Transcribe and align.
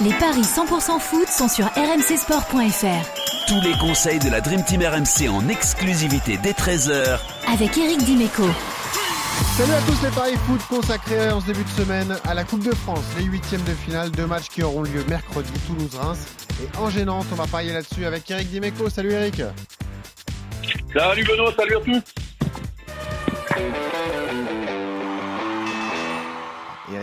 Les 0.00 0.12
paris 0.14 0.42
100% 0.42 0.98
foot 0.98 1.28
sont 1.28 1.46
sur 1.46 1.66
rmcsport.fr. 1.66 3.46
Tous 3.46 3.60
les 3.60 3.78
conseils 3.78 4.18
de 4.18 4.28
la 4.28 4.40
Dream 4.40 4.64
Team 4.64 4.82
RMC 4.82 5.28
en 5.28 5.48
exclusivité 5.48 6.36
dès 6.42 6.50
13h 6.50 7.20
Avec 7.52 7.78
Eric 7.78 7.98
Dimeco. 7.98 8.42
Salut 9.56 9.72
à 9.72 9.80
tous 9.82 10.02
les 10.02 10.10
paris 10.10 10.36
foot 10.48 10.60
consacrés 10.68 11.30
en 11.30 11.40
ce 11.40 11.46
début 11.46 11.62
de 11.62 11.68
semaine 11.68 12.16
à 12.26 12.34
la 12.34 12.42
Coupe 12.42 12.64
de 12.64 12.74
France, 12.74 13.04
les 13.18 13.24
huitièmes 13.24 13.62
de 13.62 13.72
finale, 13.72 14.10
deux 14.10 14.26
matchs 14.26 14.48
qui 14.48 14.64
auront 14.64 14.82
lieu 14.82 15.04
mercredi, 15.08 15.52
Toulouse-Reims 15.68 16.26
et 16.62 16.76
Angers-Nantes. 16.78 17.26
On 17.30 17.36
va 17.36 17.46
parier 17.46 17.72
là-dessus 17.72 18.04
avec 18.04 18.28
Eric 18.28 18.50
Dimeco. 18.50 18.90
Salut 18.90 19.12
Eric. 19.12 19.42
Salut 20.92 21.24
Benoît, 21.24 21.52
salut 21.56 21.76
à 21.76 21.80
tous. 21.80 22.02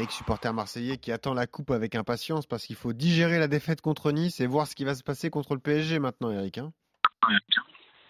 Eric, 0.02 0.11
supporter 0.13 0.52
marseillais 0.52 0.97
qui 0.97 1.11
attend 1.11 1.36
la 1.36 1.45
coupe 1.45 1.70
avec 1.70 1.93
impatience 1.93 2.47
parce 2.47 2.65
qu'il 2.65 2.75
faut 2.75 2.91
digérer 2.91 3.38
la 3.38 3.47
défaite 3.47 3.81
contre 3.81 4.11
Nice 4.11 4.39
et 4.39 4.47
voir 4.47 4.65
ce 4.65 4.75
qui 4.75 4.83
va 4.83 4.96
se 4.96 5.04
passer 5.04 5.29
contre 5.29 5.54
le 5.54 5.60
PSG 5.60 6.00
maintenant, 6.00 6.32
Eric. 6.32 6.57
Hein 6.57 6.71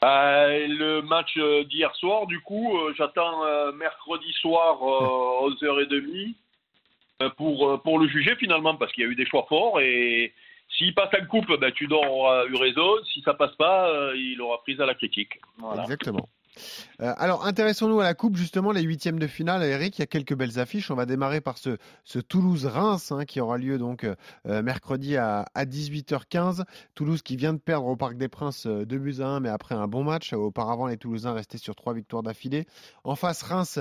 euh, 0.06 0.68
le 0.70 1.02
match 1.02 1.34
euh, 1.36 1.66
d'hier 1.66 1.94
soir, 1.98 2.28
du 2.28 2.40
coup, 2.40 2.78
euh, 2.78 2.94
j'attends 2.98 3.44
mercredi 3.74 4.32
soir 4.40 4.78
11h30 4.82 6.36
pour, 7.36 7.82
pour 7.84 8.00
le 8.00 8.08
juger 8.08 8.38
finalement 8.38 8.76
parce 8.76 8.94
qu'il 8.94 9.04
y 9.04 9.08
a 9.08 9.10
eu 9.10 9.16
des 9.16 9.26
choix 9.26 9.46
forts 9.50 9.82
et 9.82 10.34
s'il 10.78 10.96
passe 10.96 11.12
la 11.12 11.26
coupe, 11.26 11.52
ben, 11.60 11.74
tu 11.74 11.92
auras 11.92 12.46
eu 12.46 12.56
raison. 12.56 13.04
Si 13.12 13.22
ça 13.24 13.34
passe 13.34 13.56
pas, 13.58 14.14
il 14.16 14.40
aura 14.40 14.62
pris 14.62 14.82
à 14.82 14.86
la 14.86 14.96
critique. 14.96 15.42
Voilà. 15.58 15.84
Exactement. 15.84 16.30
Euh, 17.02 17.14
alors, 17.18 17.46
intéressons-nous 17.46 18.00
à 18.00 18.04
la 18.04 18.14
Coupe, 18.14 18.36
justement, 18.36 18.72
les 18.72 18.82
huitièmes 18.82 19.20
de 19.20 19.28
finale. 19.28 19.64
Eric, 19.64 19.98
il 19.98 20.02
y 20.02 20.04
a 20.04 20.08
quelques 20.08 20.36
belles 20.36 20.60
affiches. 20.60 20.92
On 20.92 20.96
va 20.96 21.06
démarrer 21.06 21.42
par 21.42 21.58
ce, 21.58 21.78
Toulouse-Reims 22.20 23.12
hein, 23.12 23.26
qui 23.26 23.40
aura 23.40 23.58
lieu 23.58 23.78
donc 23.78 24.04
euh, 24.04 24.62
mercredi 24.62 25.18
à, 25.18 25.46
18h15. 25.56 26.64
Toulouse 26.96 27.22
qui 27.22 27.36
vient 27.36 27.54
de 27.54 27.60
perdre 27.60 27.88
au 27.88 27.96
Parc 27.96 28.18
des 28.18 28.28
Princes 28.28 28.68
2 28.68 28.96
euh, 28.96 29.00
buts 29.00 29.22
à 29.22 29.28
1, 29.28 29.40
mais 29.40 29.50
après 29.50 29.76
un 29.76 29.88
bon 29.88 30.04
match. 30.04 30.34
Auparavant, 30.34 30.88
les 30.88 30.98
Toulousains 30.98 31.34
restaient 31.34 31.58
sur 31.58 31.76
trois 31.76 31.94
victoires 31.94 32.24
d'affilée. 32.24 32.68
En 33.04 33.16
face, 33.16 33.42
Reims, 33.42 33.80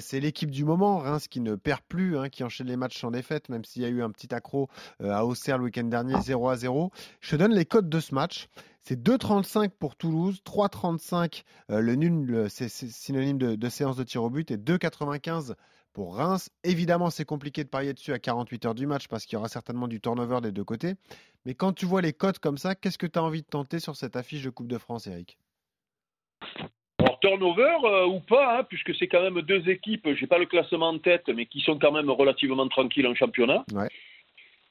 c'est 0.00 0.20
l'équipe 0.20 0.50
du 0.50 0.64
moment. 0.64 0.98
Reims 0.98 1.28
qui 1.28 1.40
ne 1.40 1.54
perd 1.54 1.80
plus, 1.88 2.18
hein, 2.18 2.28
qui 2.28 2.44
enchaîne 2.44 2.66
les 2.66 2.76
matchs 2.76 2.98
sans 2.98 3.10
défaite, 3.10 3.48
même 3.48 3.64
s'il 3.64 3.82
y 3.82 3.84
a 3.84 3.88
eu 3.88 4.02
un 4.02 4.10
petit 4.10 4.34
accro 4.34 4.68
à 5.02 5.24
Auxerre 5.24 5.58
le 5.58 5.64
week-end 5.64 5.84
dernier, 5.84 6.14
0 6.20 6.48
à 6.48 6.56
0. 6.56 6.90
Je 7.20 7.30
te 7.30 7.36
donne 7.36 7.52
les 7.52 7.64
codes 7.64 7.88
de 7.88 8.00
ce 8.00 8.14
match. 8.14 8.48
C'est 8.82 9.00
2,35 9.00 9.70
pour 9.78 9.96
Toulouse, 9.96 10.40
3,35 10.44 11.42
euh, 11.70 11.80
le 11.80 11.94
nul, 11.94 12.46
c'est 12.48 12.68
synonyme 12.68 13.38
de, 13.38 13.68
séance 13.68 13.96
de 13.96 14.04
tir 14.04 14.22
au 14.22 14.30
but, 14.30 14.50
et 14.50 14.56
2,95 14.56 15.54
pour 15.92 16.16
Reims. 16.16 16.50
Évidemment, 16.64 17.10
c'est 17.10 17.24
compliqué 17.24 17.64
de 17.64 17.68
parier 17.68 17.92
dessus 17.92 18.12
à 18.12 18.18
48 18.18 18.66
heures 18.66 18.74
du 18.74 18.86
match 18.86 19.08
parce 19.08 19.26
qu'il 19.26 19.36
y 19.36 19.38
aura 19.38 19.48
certainement 19.48 19.88
du 19.88 20.00
turnover 20.00 20.40
des 20.40 20.52
deux 20.52 20.64
côtés. 20.64 20.94
Mais 21.44 21.54
quand 21.54 21.72
tu 21.72 21.86
vois 21.86 22.00
les 22.00 22.12
cotes 22.12 22.38
comme 22.38 22.58
ça, 22.58 22.74
qu'est-ce 22.74 22.98
que 22.98 23.06
tu 23.06 23.18
as 23.18 23.22
envie 23.22 23.42
de 23.42 23.46
tenter 23.46 23.80
sur 23.80 23.96
cette 23.96 24.16
affiche 24.16 24.42
de 24.42 24.50
Coupe 24.50 24.68
de 24.68 24.78
France, 24.78 25.06
Eric? 25.06 25.38
Alors, 26.98 27.18
turnover 27.20 27.76
euh, 27.84 28.06
ou 28.06 28.20
pas, 28.20 28.58
hein, 28.58 28.64
puisque 28.68 28.94
c'est 28.94 29.08
quand 29.08 29.22
même 29.22 29.40
deux 29.42 29.68
équipes, 29.68 30.08
j'ai 30.14 30.26
pas 30.26 30.38
le 30.38 30.46
classement 30.46 30.88
en 30.88 30.98
tête, 30.98 31.28
mais 31.28 31.46
qui 31.46 31.60
sont 31.60 31.78
quand 31.78 31.92
même 31.92 32.10
relativement 32.10 32.68
tranquilles 32.68 33.06
en 33.06 33.14
championnat. 33.14 33.64
Ouais. 33.72 33.88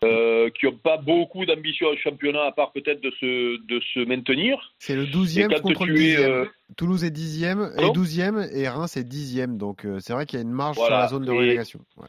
Euh, 0.01 0.49
qui 0.51 0.65
n'ont 0.65 0.77
pas 0.77 0.95
beaucoup 0.95 1.45
d'ambition 1.45 1.87
au 1.87 1.97
championnat, 1.97 2.45
à 2.45 2.51
part 2.53 2.71
peut-être 2.71 3.01
de 3.01 3.11
se, 3.19 3.57
de 3.67 3.81
se 3.93 3.99
maintenir. 4.05 4.73
C'est 4.79 4.95
le 4.95 5.03
12e 5.03 5.59
contre 5.59 5.85
le 5.85 5.93
10e. 5.93 6.19
Euh, 6.19 6.45
Toulouse 6.77 7.03
est 7.03 7.13
10e, 7.13 7.73
et 7.77 7.85
12e, 7.91 8.49
et 8.55 8.69
Reims 8.69 8.95
est 8.95 9.03
10e. 9.03 9.57
Donc 9.57 9.83
euh, 9.83 9.99
c'est 9.99 10.13
vrai 10.13 10.25
qu'il 10.25 10.39
y 10.39 10.41
a 10.41 10.45
une 10.45 10.53
marge 10.53 10.77
sur 10.77 10.89
la 10.89 11.09
zone 11.09 11.25
de 11.25 11.31
relégation. 11.31 11.81
Ouais. 11.97 12.07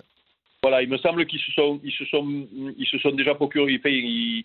Voilà, 0.62 0.82
il 0.82 0.88
me 0.88 0.98
semble 0.98 1.26
qu'ils 1.26 1.40
se 1.40 1.50
sont, 1.50 1.80
ils 1.82 1.90
se 1.90 2.04
sont, 2.04 2.46
ils 2.78 2.86
se 2.86 2.98
sont 2.98 3.10
déjà 3.10 3.34
procurés. 3.34 3.80
Ils, 3.84 4.44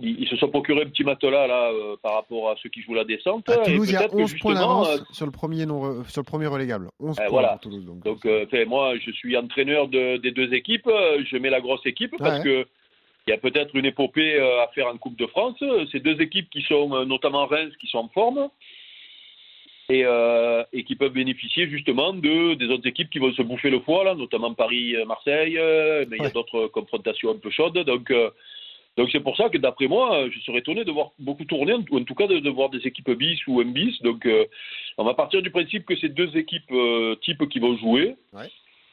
ils, 0.00 0.28
se 0.28 0.36
sont 0.36 0.48
procurés 0.48 0.82
un 0.82 0.88
petit 0.88 1.02
matelas 1.02 1.48
là 1.48 1.72
par 2.00 2.14
rapport 2.14 2.50
à 2.50 2.54
ceux 2.62 2.68
qui 2.68 2.82
jouent 2.82 2.94
la 2.94 3.04
descente. 3.04 3.48
À 3.48 3.56
Toulouse, 3.56 3.90
il 3.90 3.94
y 3.94 3.96
a 3.96 4.06
11 4.08 4.34
points 4.38 4.54
d'avance 4.54 5.02
sur 5.10 5.26
le 5.26 5.32
premier 5.32 5.66
non, 5.66 6.04
sur 6.04 6.20
le 6.20 6.26
premier 6.26 6.46
relégable. 6.46 6.90
11 7.00 7.16
points 7.16 7.26
voilà. 7.28 7.48
pour 7.48 7.60
Toulouse. 7.62 7.84
Donc, 7.84 8.04
donc 8.04 8.24
moi, 8.68 8.94
je 9.04 9.10
suis 9.10 9.36
entraîneur 9.36 9.88
de, 9.88 10.18
des 10.18 10.30
deux 10.30 10.54
équipes. 10.54 10.88
Je 10.88 11.36
mets 11.38 11.50
la 11.50 11.60
grosse 11.60 11.84
équipe 11.84 12.14
parce 12.18 12.44
que 12.44 12.64
il 13.28 13.32
y 13.32 13.34
a 13.34 13.38
peut-être 13.38 13.76
une 13.76 13.84
épopée 13.84 14.36
euh, 14.36 14.62
à 14.62 14.68
faire 14.68 14.86
en 14.86 14.96
Coupe 14.96 15.18
de 15.18 15.26
France. 15.26 15.62
Ces 15.92 16.00
deux 16.00 16.18
équipes 16.22 16.48
qui 16.48 16.62
sont, 16.62 16.94
euh, 16.94 17.04
notamment 17.04 17.44
Reims, 17.44 17.74
qui 17.78 17.86
sont 17.86 17.98
en 17.98 18.08
forme 18.08 18.48
et, 19.90 20.02
euh, 20.06 20.64
et 20.72 20.82
qui 20.84 20.96
peuvent 20.96 21.12
bénéficier 21.12 21.68
justement 21.68 22.14
de, 22.14 22.54
des 22.54 22.68
autres 22.68 22.86
équipes 22.86 23.10
qui 23.10 23.18
vont 23.18 23.32
se 23.34 23.42
bouffer 23.42 23.68
le 23.68 23.80
foie, 23.80 24.04
là, 24.04 24.14
notamment 24.14 24.54
Paris-Marseille, 24.54 25.58
mais 26.08 26.16
il 26.16 26.22
y 26.22 26.26
a 26.26 26.30
d'autres 26.30 26.68
confrontations 26.68 27.30
un 27.30 27.38
peu 27.38 27.50
chaudes. 27.50 27.78
Donc, 27.80 28.10
donc 28.96 29.08
c'est 29.12 29.20
pour 29.20 29.36
ça 29.36 29.50
que 29.50 29.58
d'après 29.58 29.88
moi, 29.88 30.26
je 30.30 30.40
serais 30.40 30.58
étonné 30.58 30.84
de 30.84 30.90
voir 30.90 31.10
beaucoup 31.18 31.44
tourner, 31.44 31.74
ou 31.90 31.98
en 31.98 32.04
tout 32.04 32.14
cas 32.14 32.26
de, 32.26 32.50
voir 32.50 32.70
des 32.70 32.86
équipes 32.86 33.10
bis 33.10 33.46
ou 33.46 33.60
un 33.60 33.66
bis. 33.66 34.00
Donc 34.02 34.26
on 34.96 35.04
va 35.04 35.12
partir 35.12 35.42
du 35.42 35.50
principe 35.50 35.84
que 35.84 35.96
c'est 35.96 36.14
deux 36.14 36.34
équipes 36.34 36.72
types 37.22 37.46
qui 37.50 37.58
vont 37.58 37.76
jouer. 37.76 38.16
Ouais. 38.32 38.48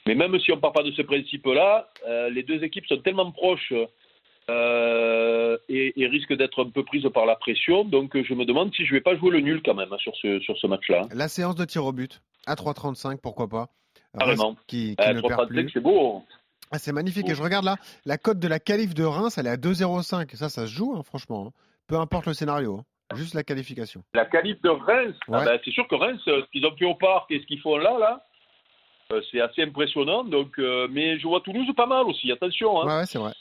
Mais 0.07 0.15
même 0.15 0.37
si 0.39 0.51
on 0.51 0.57
ne 0.57 0.61
part 0.61 0.73
pas 0.73 0.83
de 0.83 0.91
ce 0.91 1.01
principe-là, 1.01 1.89
les 2.31 2.43
deux 2.43 2.63
équipes 2.63 2.87
sont 2.87 2.97
tellement 2.97 3.31
proches 3.31 3.73
euh, 4.49 5.57
et, 5.69 5.99
et, 5.99 6.07
risque 6.07 6.33
d'être 6.33 6.63
un 6.63 6.69
peu 6.69 6.83
prise 6.83 7.07
par 7.13 7.25
la 7.25 7.35
pression. 7.35 7.83
Donc 7.83 8.15
je 8.21 8.33
me 8.33 8.45
demande 8.45 8.73
si 8.75 8.85
je 8.85 8.93
ne 8.93 8.97
vais 8.97 9.01
pas 9.01 9.15
jouer 9.15 9.31
le 9.31 9.39
nul 9.39 9.61
quand 9.63 9.73
même 9.73 9.91
hein, 9.91 9.97
sur 9.99 10.15
ce, 10.17 10.39
sur 10.41 10.57
ce 10.57 10.67
match-là. 10.67 11.01
La 11.13 11.27
séance 11.27 11.55
de 11.55 11.65
tir 11.65 11.85
au 11.85 11.91
but 11.91 12.21
à 12.45 12.55
3,35, 12.55 13.17
pourquoi 13.21 13.47
pas 13.47 13.69
Carrément. 14.17 14.55
Qui, 14.67 14.95
qui 14.95 15.03
euh, 15.03 15.13
ne 15.13 15.67
c'est 15.69 15.79
beau. 15.79 16.23
Ah, 16.71 16.77
c'est 16.77 16.93
magnifique. 16.93 17.29
Et 17.29 17.35
je 17.35 17.41
regarde 17.41 17.65
là, 17.65 17.75
la 18.05 18.17
cote 18.17 18.39
de 18.39 18.47
la 18.47 18.59
qualif 18.59 18.93
de 18.93 19.03
Reims, 19.03 19.37
elle 19.37 19.47
est 19.47 19.51
à 19.51 19.57
2,05. 19.57 20.35
Ça, 20.35 20.49
ça 20.49 20.67
se 20.67 20.71
joue, 20.71 20.95
hein, 20.95 21.03
franchement. 21.03 21.47
Hein. 21.47 21.51
Peu 21.87 21.95
importe 21.97 22.27
le 22.27 22.33
scénario. 22.33 22.79
Hein. 22.79 23.15
Juste 23.15 23.33
la 23.33 23.43
qualification. 23.43 24.03
La 24.13 24.25
qualif 24.25 24.61
de 24.61 24.69
Reims? 24.69 25.15
Ah, 25.31 25.43
ben, 25.45 25.59
C'est 25.63 25.71
sûr 25.71 25.87
que 25.87 25.95
Reims, 25.95 26.19
ce 26.25 26.49
qu'ils 26.51 26.65
ont 26.65 26.75
fait 26.75 26.85
au 26.85 26.95
parc 26.95 27.31
et 27.31 27.39
ce 27.39 27.45
qu'ils 27.45 27.61
font 27.61 27.77
là, 27.77 27.97
là, 27.99 28.23
euh, 29.11 29.21
c'est 29.31 29.39
assez 29.41 29.61
impressionnant. 29.61 30.23
Donc, 30.23 30.57
euh, 30.57 30.87
mais 30.89 31.19
je 31.19 31.27
vois 31.27 31.41
Toulouse 31.41 31.67
pas 31.75 31.85
mal 31.85 32.05
aussi. 32.05 32.31
Attention. 32.31 32.81
Hein. 32.81 32.99
ouais 32.99 33.05
c'est 33.05 33.19
vrai. 33.19 33.33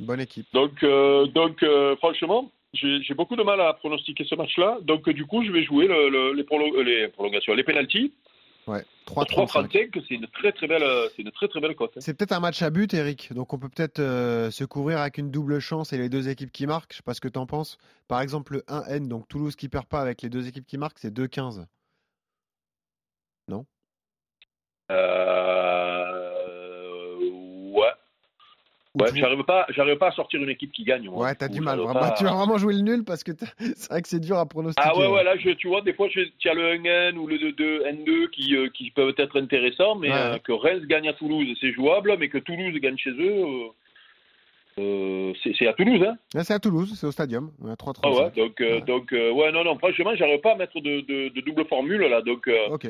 Bonne 0.00 0.20
équipe. 0.20 0.46
Donc, 0.52 0.82
euh, 0.82 1.26
donc 1.26 1.62
euh, 1.62 1.96
franchement, 1.96 2.50
j'ai 2.72 3.14
beaucoup 3.14 3.36
de 3.36 3.42
mal 3.42 3.60
à 3.60 3.72
pronostiquer 3.74 4.24
ce 4.24 4.34
match-là. 4.34 4.78
Donc, 4.82 5.08
du 5.08 5.26
coup, 5.26 5.44
je 5.44 5.52
vais 5.52 5.62
jouer 5.62 5.86
le, 5.86 6.08
le, 6.08 6.32
les, 6.32 7.02
les, 7.02 7.08
prolongations, 7.08 7.54
les 7.54 7.62
pénalties. 7.62 8.12
Ouais, 8.66 8.82
3-35, 9.06 10.02
c'est 10.08 10.14
une 10.14 10.26
très 10.28 10.50
très 10.52 10.66
belle, 10.66 10.82
c'est 11.14 11.20
une 11.20 11.30
très 11.30 11.48
très 11.48 11.60
belle 11.60 11.74
cote. 11.76 11.92
Hein. 11.96 12.00
C'est 12.00 12.14
peut-être 12.14 12.32
un 12.32 12.40
match 12.40 12.62
à 12.62 12.70
but, 12.70 12.94
Eric. 12.94 13.32
Donc 13.34 13.52
on 13.52 13.58
peut 13.58 13.68
peut-être 13.68 13.98
euh, 13.98 14.50
se 14.50 14.64
couvrir 14.64 15.00
avec 15.00 15.18
une 15.18 15.30
double 15.30 15.60
chance 15.60 15.92
et 15.92 15.98
les 15.98 16.08
deux 16.08 16.30
équipes 16.30 16.50
qui 16.50 16.66
marquent. 16.66 16.92
Je 16.92 16.96
sais 16.96 17.02
pas 17.02 17.12
ce 17.12 17.20
que 17.20 17.28
tu 17.28 17.38
en 17.38 17.46
penses. 17.46 17.76
Par 18.08 18.22
exemple, 18.22 18.54
le 18.54 18.60
1N, 18.60 19.06
donc 19.06 19.28
Toulouse 19.28 19.54
qui 19.54 19.68
perd 19.68 19.84
pas 19.84 20.00
avec 20.00 20.22
les 20.22 20.30
deux 20.30 20.48
équipes 20.48 20.66
qui 20.66 20.78
marquent, 20.78 20.98
c'est 20.98 21.14
2-15. 21.14 21.66
Non? 23.48 23.66
Euh... 24.90 25.73
Ouais, 28.94 29.08
j'arrive 29.12 29.42
pas, 29.42 29.66
j'arrive 29.70 29.96
pas 29.96 30.08
à 30.08 30.12
sortir 30.12 30.40
une 30.40 30.50
équipe 30.50 30.70
qui 30.70 30.84
gagne. 30.84 31.08
Moi. 31.10 31.24
Ouais, 31.24 31.34
t'as 31.34 31.48
du 31.48 31.60
mal. 31.60 31.80
Vraiment. 31.80 32.12
Tu 32.16 32.22
vas 32.22 32.32
vraiment 32.32 32.58
jouer 32.58 32.74
le 32.74 32.80
nul 32.80 33.04
parce 33.04 33.24
que 33.24 33.32
c'est 33.58 33.90
vrai 33.90 34.02
que 34.02 34.08
c'est 34.08 34.20
dur 34.20 34.38
à 34.38 34.46
pronostiquer. 34.46 34.88
Ah 34.88 34.96
ouais, 34.96 35.08
ouais, 35.08 35.24
là, 35.24 35.36
je, 35.36 35.50
tu 35.50 35.66
vois, 35.66 35.80
des 35.80 35.94
fois, 35.94 36.08
tu 36.08 36.48
as 36.48 36.54
le 36.54 36.76
1N 36.76 37.16
ou 37.16 37.26
le 37.26 37.38
2 37.38 37.82
N2 37.84 38.30
qui, 38.30 38.54
euh, 38.54 38.68
qui 38.72 38.90
peuvent 38.92 39.14
être 39.18 39.40
intéressants, 39.40 39.96
mais 39.96 40.12
euh, 40.12 40.38
que 40.38 40.52
Reims 40.52 40.86
gagne 40.86 41.08
à 41.08 41.12
Toulouse, 41.12 41.48
c'est 41.60 41.72
jouable, 41.72 42.16
mais 42.18 42.28
que 42.28 42.38
Toulouse 42.38 42.74
gagne 42.80 42.96
chez 42.96 43.10
eux. 43.10 43.44
Euh, 44.78 45.32
c'est 45.42 45.66
à 45.66 45.72
Toulouse, 45.72 46.04
hein 46.06 46.16
C'est 46.42 46.54
à 46.54 46.58
Toulouse, 46.60 46.96
c'est 46.96 47.06
au 47.06 47.12
stadium. 47.12 47.50
A 47.68 47.74
3 47.74 47.94
Ah 48.04 48.10
ouais, 48.10 48.30
donc, 48.36 48.62
donc 48.86 49.10
ouais, 49.10 49.50
non, 49.50 49.64
non, 49.64 49.76
franchement, 49.76 50.14
j'arrive 50.14 50.40
pas 50.40 50.52
à 50.52 50.56
mettre 50.56 50.80
de, 50.80 51.00
de, 51.00 51.30
de, 51.30 51.40
double 51.40 51.66
formule 51.66 52.02
là, 52.02 52.22
donc. 52.22 52.48
ok 52.70 52.86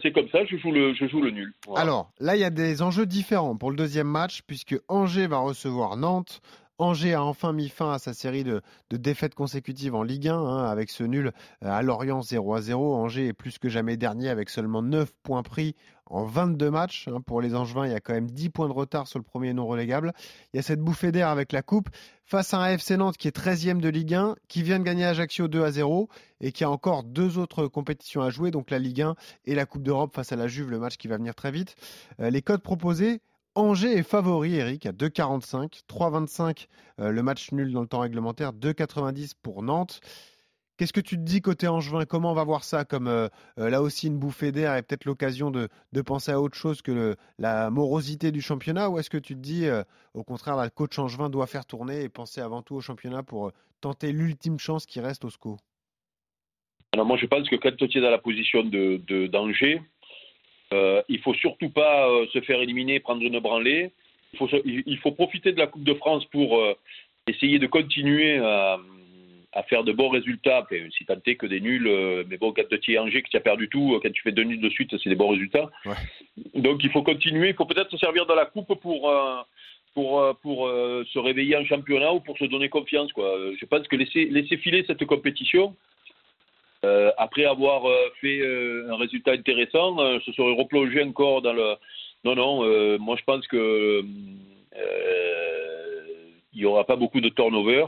c'est 0.00 0.12
comme 0.12 0.28
ça, 0.30 0.44
je 0.46 0.56
joue 0.56 0.72
le, 0.72 0.94
je 0.94 1.06
joue 1.06 1.20
le 1.20 1.30
nul. 1.30 1.52
Alors, 1.76 2.10
là, 2.18 2.36
il 2.36 2.40
y 2.40 2.44
a 2.44 2.50
des 2.50 2.82
enjeux 2.82 3.06
différents 3.06 3.56
pour 3.56 3.70
le 3.70 3.76
deuxième 3.76 4.06
match, 4.06 4.42
puisque 4.46 4.76
Angers 4.88 5.26
va 5.26 5.38
recevoir 5.38 5.96
Nantes. 5.96 6.40
Angers 6.82 7.14
a 7.14 7.22
enfin 7.22 7.52
mis 7.52 7.68
fin 7.68 7.92
à 7.92 7.98
sa 7.98 8.12
série 8.12 8.44
de, 8.44 8.60
défaites 8.90 9.34
consécutives 9.34 9.94
en 9.94 10.02
Ligue 10.02 10.28
1 10.28 10.36
hein, 10.36 10.64
avec 10.64 10.90
ce 10.90 11.04
nul 11.04 11.32
euh, 11.64 11.70
à 11.70 11.80
Lorient 11.82 12.22
0 12.22 12.54
à 12.54 12.60
0. 12.60 12.94
Angers 12.94 13.28
est 13.28 13.32
plus 13.32 13.58
que 13.58 13.68
jamais 13.68 13.96
dernier 13.96 14.28
avec 14.28 14.50
seulement 14.50 14.82
9 14.82 15.12
points 15.22 15.42
pris 15.42 15.76
en 16.06 16.24
22 16.24 16.70
matchs. 16.70 17.08
Hein. 17.08 17.20
Pour 17.20 17.40
les 17.40 17.54
Angevins, 17.54 17.86
il 17.86 17.92
y 17.92 17.94
a 17.94 18.00
quand 18.00 18.12
même 18.12 18.30
10 18.30 18.50
points 18.50 18.68
de 18.68 18.72
retard 18.72 19.06
sur 19.06 19.18
le 19.18 19.24
premier 19.24 19.54
non 19.54 19.66
relégable. 19.66 20.12
Il 20.52 20.56
y 20.56 20.58
a 20.58 20.62
cette 20.62 20.80
bouffée 20.80 21.12
d'air 21.12 21.28
avec 21.28 21.52
la 21.52 21.62
Coupe 21.62 21.88
face 22.24 22.52
à 22.52 22.58
un 22.58 22.68
FC 22.70 22.96
Nantes 22.96 23.16
qui 23.16 23.28
est 23.28 23.36
13e 23.36 23.80
de 23.80 23.88
Ligue 23.88 24.14
1, 24.14 24.34
qui 24.48 24.62
vient 24.62 24.78
de 24.78 24.84
gagner 24.84 25.04
Ajaccio 25.04 25.48
2 25.48 25.62
à 25.62 25.70
0 25.70 26.08
et 26.40 26.52
qui 26.52 26.64
a 26.64 26.70
encore 26.70 27.04
deux 27.04 27.38
autres 27.38 27.66
compétitions 27.68 28.22
à 28.22 28.30
jouer, 28.30 28.50
donc 28.50 28.70
la 28.70 28.78
Ligue 28.78 29.02
1 29.02 29.14
et 29.44 29.54
la 29.54 29.66
Coupe 29.66 29.82
d'Europe 29.82 30.14
face 30.14 30.32
à 30.32 30.36
la 30.36 30.48
Juve, 30.48 30.70
le 30.70 30.78
match 30.78 30.96
qui 30.96 31.08
va 31.08 31.16
venir 31.16 31.34
très 31.34 31.50
vite. 31.50 31.76
Euh, 32.20 32.30
les 32.30 32.42
codes 32.42 32.62
proposés 32.62 33.20
Angers 33.54 33.98
est 33.98 34.02
favori, 34.02 34.54
Eric, 34.54 34.86
à 34.86 34.92
2,45. 34.92 35.82
3,25 35.86 36.68
euh, 37.00 37.10
le 37.10 37.22
match 37.22 37.52
nul 37.52 37.70
dans 37.72 37.82
le 37.82 37.86
temps 37.86 38.00
réglementaire. 38.00 38.52
2,90 38.52 39.32
pour 39.42 39.62
Nantes. 39.62 40.00
Qu'est-ce 40.78 40.94
que 40.94 41.00
tu 41.00 41.16
te 41.16 41.22
dis 41.22 41.42
côté 41.42 41.68
Angevin? 41.68 42.06
Comment 42.06 42.30
on 42.32 42.34
va 42.34 42.44
voir 42.44 42.64
ça? 42.64 42.86
Comme 42.86 43.08
euh, 43.08 43.28
euh, 43.58 43.68
là 43.68 43.82
aussi 43.82 44.06
une 44.06 44.18
bouffée 44.18 44.52
d'air 44.52 44.74
et 44.74 44.82
peut-être 44.82 45.04
l'occasion 45.04 45.50
de, 45.50 45.68
penser 46.02 46.32
à 46.32 46.40
autre 46.40 46.56
chose 46.56 46.80
que 46.80 47.14
la 47.38 47.68
morosité 47.68 48.32
du 48.32 48.40
championnat? 48.40 48.88
Ou 48.88 48.98
est-ce 48.98 49.10
que 49.10 49.18
tu 49.18 49.34
te 49.34 49.40
dis, 49.40 49.66
au 50.14 50.24
contraire, 50.24 50.56
le 50.56 50.70
coach 50.70 50.98
Angevin 50.98 51.28
doit 51.28 51.46
faire 51.46 51.66
tourner 51.66 52.02
et 52.02 52.08
penser 52.08 52.40
avant 52.40 52.62
tout 52.62 52.74
au 52.74 52.80
championnat 52.80 53.22
pour 53.22 53.52
tenter 53.82 54.12
l'ultime 54.12 54.58
chance 54.58 54.86
qui 54.86 55.00
reste 55.00 55.26
au 55.26 55.30
SCO? 55.30 55.58
Alors 56.94 57.06
moi, 57.06 57.18
je 57.18 57.26
pense 57.26 57.48
que 57.48 57.56
quand 57.56 57.76
tu 57.76 57.98
es 57.98 58.00
dans 58.00 58.10
la 58.10 58.18
position 58.18 58.64
de 58.64 59.26
d'Angers, 59.26 59.82
euh, 60.72 61.02
il 61.08 61.20
faut 61.20 61.34
surtout 61.34 61.70
pas 61.70 62.08
euh, 62.08 62.26
se 62.32 62.40
faire 62.40 62.60
éliminer, 62.60 63.00
prendre 63.00 63.22
une 63.22 63.38
branlée. 63.38 63.92
Il 64.32 64.38
faut, 64.38 64.48
il 64.64 64.98
faut 64.98 65.12
profiter 65.12 65.52
de 65.52 65.58
la 65.58 65.66
Coupe 65.66 65.84
de 65.84 65.94
France 65.94 66.24
pour 66.26 66.58
euh, 66.58 66.74
essayer 67.26 67.58
de 67.58 67.66
continuer 67.66 68.38
à, 68.38 68.78
à, 69.52 69.62
faire 69.64 69.84
de 69.84 69.92
bons 69.92 70.08
résultats. 70.08 70.66
si 70.96 71.04
tant 71.04 71.20
est 71.26 71.36
que 71.36 71.46
des 71.46 71.60
nuls, 71.60 71.86
euh, 71.86 72.24
mais 72.28 72.38
bon, 72.38 72.52
quand 72.52 72.62
tu 72.80 72.94
es 72.94 72.98
Angers, 72.98 73.22
que 73.22 73.28
tu 73.28 73.36
as 73.36 73.40
perdu 73.40 73.68
tout, 73.68 73.98
quand 74.02 74.10
tu 74.10 74.22
fais 74.22 74.32
deux 74.32 74.44
nuls 74.44 74.60
de 74.60 74.70
suite, 74.70 74.96
c'est 75.02 75.10
des 75.10 75.14
bons 75.14 75.28
résultats. 75.28 75.70
Ouais. 75.84 75.92
Donc 76.54 76.82
il 76.82 76.90
faut 76.90 77.02
continuer. 77.02 77.50
Il 77.50 77.54
faut 77.54 77.66
peut-être 77.66 77.90
se 77.90 77.98
servir 77.98 78.24
de 78.24 78.32
la 78.32 78.46
Coupe 78.46 78.74
pour 78.80 79.14
pour, 79.94 80.36
pour 80.40 80.68
se 80.68 81.18
réveiller 81.18 81.54
en 81.58 81.66
championnat 81.66 82.14
ou 82.14 82.20
pour 82.20 82.38
se 82.38 82.46
donner 82.46 82.70
confiance. 82.70 83.12
Quoi. 83.12 83.30
Je 83.60 83.66
pense 83.66 83.86
que 83.88 83.96
laisser, 83.96 84.24
laisser 84.24 84.56
filer 84.56 84.84
cette 84.86 85.04
compétition, 85.04 85.76
euh, 86.84 87.12
après 87.16 87.44
avoir 87.44 87.88
euh, 87.88 88.08
fait 88.20 88.40
euh, 88.40 88.90
un 88.90 88.96
résultat 88.96 89.32
intéressant, 89.32 89.96
se 90.20 90.32
serait 90.32 90.54
replongé 90.54 91.02
encore 91.02 91.40
dans 91.40 91.52
le. 91.52 91.76
Non, 92.24 92.34
non, 92.34 92.98
moi 92.98 93.16
je 93.16 93.24
pense 93.24 93.46
que 93.48 94.02
il 96.54 96.58
n'y 96.58 96.64
aura 96.64 96.84
pas 96.84 96.96
beaucoup 96.96 97.20
de 97.20 97.28
turnover. 97.28 97.86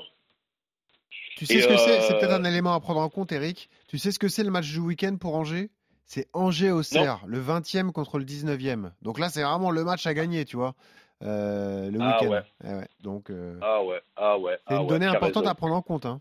Tu 1.37 1.47
sais 1.47 1.61
ce 1.61 1.69
que 1.69 1.77
c'est? 1.77 2.01
C'est 2.03 2.19
peut-être 2.19 2.33
un 2.33 2.45
élément 2.45 2.75
à 2.75 2.81
prendre 2.81 3.01
en 3.01 3.09
compte, 3.09 3.33
Eric. 3.33 3.69
Tu 3.89 3.99
sais 3.99 4.13
ce 4.13 4.19
que 4.19 4.29
c'est 4.29 4.45
le 4.45 4.51
match 4.51 4.71
du 4.71 4.79
week-end 4.79 5.17
pour 5.21 5.35
Angers? 5.35 5.71
C'est 6.07 6.29
Angers 6.33 6.71
au 6.71 6.83
Serre, 6.83 7.23
le 7.27 7.41
20e 7.41 7.91
contre 7.91 8.19
le 8.19 8.25
19e. 8.25 8.91
Donc 9.03 9.19
là, 9.19 9.29
c'est 9.29 9.43
vraiment 9.43 9.71
le 9.71 9.85
match 9.85 10.07
à 10.07 10.15
gagner, 10.15 10.45
tu 10.45 10.57
vois. 10.57 10.75
le 11.21 11.99
ah 12.01 12.19
week-end. 12.21 12.31
Ouais. 12.31 12.75
ouais. 12.75 12.89
Donc, 13.01 13.33
ah 13.61 13.83
ouais, 13.83 14.01
ah 14.17 14.39
ouais. 14.39 14.57
C'est 14.69 14.75
une 14.75 14.83
ah 14.83 14.87
donnée 14.87 15.07
importante 15.07 15.47
à 15.47 15.55
prendre 15.55 15.75
en 15.75 15.83
compte. 15.83 16.07
Hein 16.07 16.21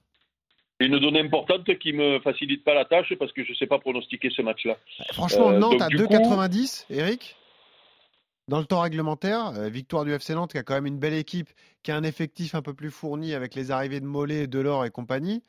une 0.79 0.99
donnée 0.99 1.21
importante 1.21 1.77
qui 1.77 1.93
me 1.93 2.19
facilite 2.19 2.63
pas 2.63 2.73
la 2.73 2.85
tâche 2.85 3.13
parce 3.19 3.31
que 3.31 3.43
je 3.43 3.51
ne 3.51 3.55
sais 3.55 3.67
pas 3.67 3.79
pronostiquer 3.79 4.29
ce 4.29 4.41
match-là. 4.41 4.77
Franchement, 5.13 5.51
euh, 5.51 5.59
Nantes 5.59 5.81
à 5.81 5.87
2,90, 5.87 6.85
Eric 6.89 7.35
dans 8.47 8.59
le 8.59 8.65
temps 8.65 8.81
réglementaire, 8.81 9.53
euh, 9.55 9.69
victoire 9.69 10.03
du 10.03 10.11
FC 10.11 10.33
Nantes 10.33 10.51
qui 10.51 10.57
a 10.57 10.63
quand 10.63 10.73
même 10.73 10.85
une 10.85 10.99
belle 10.99 11.13
équipe, 11.13 11.49
qui 11.81 11.91
a 11.91 11.95
un 11.95 12.03
effectif 12.03 12.55
un 12.55 12.61
peu 12.61 12.73
plus 12.73 12.91
fourni 12.91 13.33
avec 13.33 13.55
les 13.55 13.71
arrivées 13.71 13.99
de 13.99 14.05
Mollet, 14.05 14.47
Delors 14.47 14.85
et 14.85 14.89
compagnie. 14.89 15.43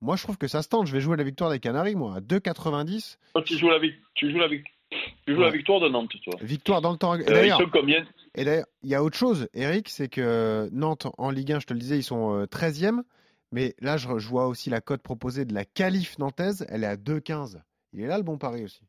Moi, 0.00 0.16
je 0.16 0.22
trouve 0.22 0.38
que 0.38 0.48
ça 0.48 0.62
se 0.62 0.68
tente. 0.68 0.86
Je 0.86 0.92
vais 0.92 1.00
jouer 1.00 1.16
la 1.16 1.24
victoire 1.24 1.50
des 1.50 1.60
Canaries, 1.60 1.94
moi, 1.94 2.16
à 2.16 2.20
2,90. 2.20 3.18
Tu 3.44 3.58
joues 3.58 3.68
la, 3.68 3.78
tu 4.14 4.30
joues 4.30 4.38
la, 4.38 4.48
tu 4.48 5.34
joues 5.34 5.40
la 5.40 5.50
victoire 5.50 5.80
de 5.80 5.88
Nantes, 5.88 6.10
toi. 6.24 6.34
Victoire 6.40 6.80
dans 6.80 6.90
le 6.90 6.96
temps 6.96 7.10
réglementaire. 7.10 7.60
Euh, 7.60 8.02
et 8.34 8.44
d'ailleurs, 8.44 8.66
il 8.82 8.88
y 8.88 8.94
a 8.94 9.02
autre 9.02 9.16
chose, 9.16 9.48
Eric, 9.54 9.88
c'est 9.88 10.08
que 10.08 10.68
Nantes, 10.72 11.06
en 11.18 11.30
Ligue 11.30 11.52
1, 11.52 11.60
je 11.60 11.66
te 11.66 11.74
le 11.74 11.80
disais, 11.80 11.98
ils 11.98 12.02
sont 12.02 12.44
13e. 12.44 13.02
Mais 13.52 13.74
là, 13.80 13.96
je, 13.96 14.08
vois 14.08 14.46
aussi 14.46 14.70
la 14.70 14.80
cote 14.80 15.02
proposée 15.02 15.44
de 15.44 15.54
la 15.54 15.64
qualif 15.64 16.18
nantaise, 16.18 16.66
elle 16.68 16.84
est 16.84 16.88
à 16.88 16.96
2,15. 16.96 17.60
Il 17.92 18.02
est 18.02 18.06
là 18.06 18.16
le 18.16 18.22
bon 18.22 18.38
pari 18.38 18.64
aussi. 18.64 18.82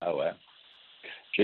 Ah 0.00 0.14
ouais. 0.14 0.30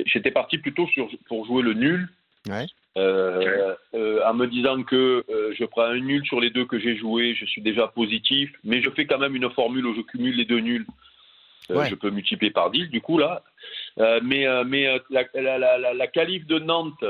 J'étais 0.06 0.32
parti 0.32 0.58
plutôt 0.58 0.88
sur, 0.88 1.08
pour 1.28 1.46
jouer 1.46 1.62
le 1.62 1.74
nul. 1.74 2.08
Ouais. 2.48 2.66
Euh, 2.96 3.74
euh, 3.94 4.24
en 4.24 4.34
me 4.34 4.46
disant 4.46 4.82
que 4.84 5.24
euh, 5.28 5.52
je 5.58 5.64
prends 5.64 5.82
un 5.82 5.98
nul 5.98 6.24
sur 6.26 6.40
les 6.40 6.50
deux 6.50 6.64
que 6.64 6.78
j'ai 6.78 6.96
joués, 6.96 7.34
je 7.34 7.44
suis 7.44 7.60
déjà 7.60 7.88
positif, 7.88 8.52
mais 8.62 8.82
je 8.82 8.90
fais 8.90 9.06
quand 9.06 9.18
même 9.18 9.34
une 9.34 9.50
formule 9.50 9.86
où 9.86 9.94
je 9.94 10.02
cumule 10.02 10.36
les 10.36 10.44
deux 10.44 10.60
nuls. 10.60 10.86
Je 11.68 11.94
peux 11.94 12.10
multiplier 12.10 12.52
par 12.52 12.70
10 12.70 12.88
du 12.88 13.00
coup 13.00 13.18
là. 13.18 13.42
mais 14.22 14.46
mais 14.64 15.00
la, 15.10 15.24
la, 15.34 15.58
la, 15.58 15.94
la, 15.94 16.06
qualif 16.06 16.46
de 16.46 16.58
Nantes, 16.58 17.04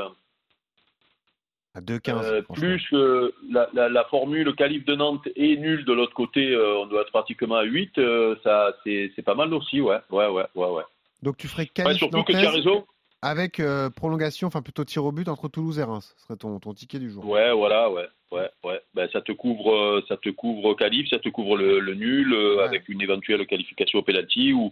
à 1.74 1.80
2,15. 1.80 2.24
Euh, 2.24 2.42
plus 2.54 2.82
euh, 2.92 3.32
la, 3.50 3.68
la, 3.74 3.88
la, 3.88 4.04
formule 4.04 4.54
calife 4.54 4.84
de 4.84 4.94
Nantes 4.94 5.26
est 5.36 5.56
nulle 5.56 5.84
de 5.84 5.92
l'autre 5.92 6.14
côté, 6.14 6.52
euh, 6.52 6.78
on 6.78 6.86
doit 6.86 7.02
être 7.02 7.10
pratiquement 7.10 7.56
à 7.56 7.64
8, 7.64 8.00
ça 8.42 8.74
c'est 8.84 9.24
pas 9.24 9.34
mal 9.34 9.52
aussi, 9.52 9.80
ouais, 9.80 9.98
ouais, 10.10 10.28
ouais, 10.28 10.46
ouais, 10.54 10.68
ouais. 10.68 10.82
Donc 11.22 11.36
tu 11.36 11.48
ferais 11.48 11.66
qualif 11.66 11.98
surtout 11.98 12.22
que 12.22 12.32
tu 12.32 12.46
as 12.46 12.50
raison. 12.50 12.84
Avec 13.22 13.60
prolongation, 13.96 14.48
enfin 14.48 14.60
plutôt 14.60 14.84
tir 14.84 15.04
au 15.04 15.10
but 15.10 15.28
entre 15.28 15.48
Toulouse 15.48 15.78
et 15.78 15.82
Reims, 15.82 16.14
ce 16.18 16.24
serait 16.26 16.36
ton, 16.36 16.60
ton 16.60 16.74
ticket 16.74 16.98
du 16.98 17.10
jour. 17.10 17.26
Ouais, 17.26 17.52
voilà, 17.52 17.90
ouais, 17.90 18.06
ouais, 18.30 18.50
ouais. 18.64 18.80
Ben, 18.92 19.08
ça 19.10 19.22
te 19.22 19.32
couvre, 19.32 20.02
ça 20.08 20.18
te 20.18 20.28
couvre 20.28 20.74
qualif, 20.74 21.08
ça 21.08 21.18
te 21.18 21.30
couvre 21.30 21.56
le, 21.56 21.80
le 21.80 21.94
nul 21.94 22.36
avec 22.62 22.86
une 22.90 23.00
éventuelle 23.00 23.46
qualification 23.46 24.00
au 24.00 24.02
penalty. 24.02 24.52
Ou... 24.52 24.70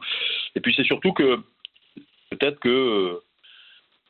Et 0.55 0.61
puis 0.61 0.75
c'est 0.77 0.85
surtout 0.85 1.15
que 1.15 1.39
peut-être 2.29 2.61
que 2.61 3.23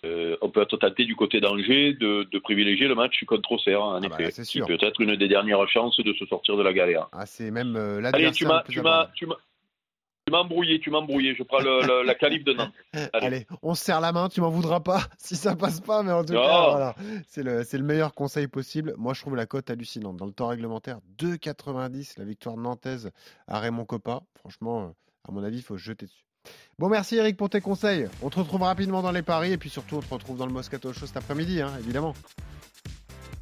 euh, 0.04 0.36
on 0.40 0.50
peut 0.50 0.62
être 0.62 0.76
tenté 0.76 1.04
du 1.04 1.14
côté 1.14 1.40
d'Angers 1.40 1.94
de, 1.94 2.24
de, 2.24 2.38
privilégier 2.40 2.88
le 2.88 2.94
match 2.96 3.22
contre 3.24 3.52
Auxerre, 3.52 3.82
en 3.82 4.02
ah 4.02 4.08
bah, 4.08 4.16
effet. 4.18 4.44
c'est 4.44 4.66
peut-être 4.66 5.00
une 5.00 5.14
des 5.14 5.28
dernières 5.28 5.68
chances 5.68 5.98
de 6.00 6.12
se 6.14 6.26
sortir 6.26 6.56
de 6.56 6.62
la 6.62 6.72
galère. 6.72 7.08
Ah, 7.12 7.24
c'est 7.24 7.50
même 7.52 7.76
euh, 7.76 8.02
Allez, 8.12 8.32
tu 8.32 8.44
m'as, 8.44 8.64
tu 8.64 8.80
m'as, 8.80 9.10
tu 9.14 9.26
m'as 9.26 10.38
embrouillé, 10.38 10.80
tu 10.80 10.90
m'as 10.90 10.98
embrouillé. 10.98 11.36
Je 11.36 11.44
prends 11.44 11.60
le, 11.60 12.04
la 12.04 12.14
calife 12.16 12.42
de 12.42 12.52
Nantes. 12.52 12.72
Allez. 13.12 13.46
on 13.62 13.74
se 13.74 13.84
serre 13.84 14.00
la 14.00 14.12
main, 14.12 14.28
tu 14.28 14.40
m'en 14.40 14.50
voudras 14.50 14.80
pas 14.80 15.02
si 15.18 15.36
ça 15.36 15.54
passe 15.54 15.80
pas, 15.80 16.02
mais 16.02 16.12
en 16.12 16.24
tout 16.24 16.34
cas, 16.34 16.70
voilà. 16.70 16.94
c'est 17.28 17.44
le, 17.44 17.62
c'est 17.62 17.78
le 17.78 17.84
meilleur 17.84 18.12
conseil 18.12 18.48
possible. 18.48 18.94
Moi, 18.98 19.14
je 19.14 19.20
trouve 19.20 19.36
la 19.36 19.46
cote 19.46 19.70
hallucinante. 19.70 20.16
Dans 20.16 20.26
le 20.26 20.32
temps 20.32 20.48
réglementaire, 20.48 20.98
2,90 21.18 22.18
la 22.18 22.24
victoire 22.24 22.56
nantaise 22.56 23.12
à 23.46 23.60
Raymond 23.60 23.84
Coppa. 23.84 24.22
Franchement, 24.34 24.82
euh, 24.82 24.88
à 25.28 25.32
mon 25.32 25.44
avis, 25.44 25.58
il 25.58 25.62
faut 25.62 25.78
se 25.78 25.82
jeter 25.82 26.06
dessus. 26.06 26.24
Bon, 26.78 26.88
merci 26.88 27.16
Eric 27.16 27.36
pour 27.36 27.50
tes 27.50 27.60
conseils. 27.60 28.08
On 28.22 28.30
te 28.30 28.38
retrouve 28.38 28.62
rapidement 28.62 29.02
dans 29.02 29.12
les 29.12 29.22
paris 29.22 29.52
et 29.52 29.58
puis 29.58 29.70
surtout, 29.70 29.96
on 29.96 30.00
te 30.00 30.12
retrouve 30.12 30.38
dans 30.38 30.46
le 30.46 30.52
Moscato 30.52 30.92
Show 30.92 31.06
cet 31.06 31.16
après-midi, 31.16 31.60
hein, 31.60 31.72
évidemment. 31.80 32.14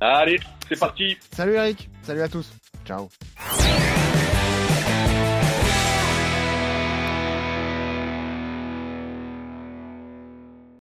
Allez, 0.01 0.41
c'est 0.69 0.79
parti. 0.79 1.17
Salut 1.33 1.55
Eric, 1.55 1.91
salut 2.03 2.23
à 2.23 2.29
tous. 2.29 2.51
Ciao. 2.85 3.09